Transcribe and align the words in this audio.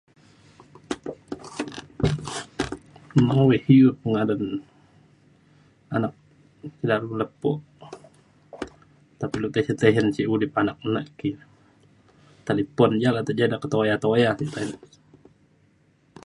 ngadan 4.09 4.43
anak 5.95 6.13
dalem 6.89 7.13
lepo 7.21 7.51
tapi 9.19 9.35
lu 9.37 9.49
tisen 9.53 9.77
tisen 9.81 10.07
sik 10.15 10.29
udip 10.33 10.51
anak 10.61 10.77
nak 10.93 11.05
ki 11.17 11.29
talipon 12.45 12.91
ja 13.01 13.09
le 13.15 13.21
ke 13.27 13.31
te 13.41 13.45
ke 13.63 13.67
tuya 13.73 13.95
tuya 14.03 14.31
ta’en 14.39 14.69